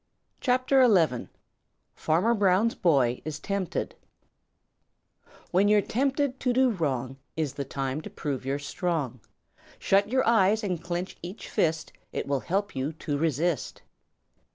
CHAPTER 0.39 0.81
XI: 0.81 1.27
Farmer 1.93 2.33
Brown's 2.33 2.73
Boy 2.73 3.21
Is 3.23 3.37
Tempted 3.39 3.93
When 5.51 5.67
you're 5.67 5.79
tempted 5.83 6.39
to 6.39 6.51
do 6.53 6.71
wrong 6.71 7.17
Is 7.37 7.53
the 7.53 7.65
time 7.65 8.01
to 8.01 8.09
prove 8.09 8.43
you're 8.43 8.57
strong. 8.57 9.19
Shut 9.77 10.09
your 10.09 10.25
eyes 10.27 10.63
and 10.63 10.81
clench 10.83 11.17
each 11.21 11.47
fist; 11.51 11.93
It 12.11 12.25
will 12.25 12.39
help 12.39 12.75
you 12.75 12.93
to 12.93 13.15
resist. 13.15 13.83